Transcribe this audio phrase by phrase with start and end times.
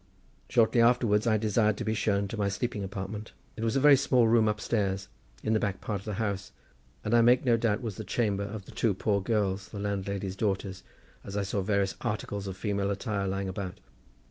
[0.49, 3.33] Shortly afterwards I desired to be shown to my sleeping apartment.
[3.55, 5.09] It was a very small room upstairs,
[5.43, 6.51] in the back part of the house;
[7.03, 10.35] and I make no doubt was the chamber of the two poor girls, the landlady's
[10.35, 10.81] daughters,
[11.23, 13.79] as I saw various articles of female attire lying about.